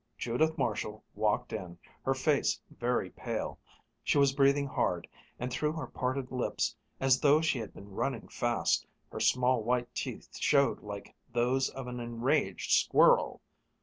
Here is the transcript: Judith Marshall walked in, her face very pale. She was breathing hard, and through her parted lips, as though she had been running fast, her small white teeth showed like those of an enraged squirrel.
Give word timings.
Judith 0.17 0.57
Marshall 0.57 1.03
walked 1.13 1.53
in, 1.53 1.77
her 2.03 2.15
face 2.15 2.59
very 2.71 3.11
pale. 3.11 3.59
She 4.03 4.17
was 4.17 4.31
breathing 4.33 4.65
hard, 4.65 5.07
and 5.37 5.51
through 5.53 5.73
her 5.73 5.85
parted 5.85 6.31
lips, 6.31 6.75
as 6.99 7.19
though 7.19 7.39
she 7.39 7.59
had 7.59 7.71
been 7.71 7.91
running 7.93 8.27
fast, 8.27 8.87
her 9.11 9.19
small 9.19 9.61
white 9.61 9.93
teeth 9.93 10.35
showed 10.37 10.79
like 10.81 11.13
those 11.31 11.69
of 11.69 11.85
an 11.85 11.99
enraged 11.99 12.71
squirrel. 12.71 13.43